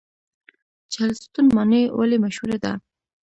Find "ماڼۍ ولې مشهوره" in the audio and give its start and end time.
1.55-2.57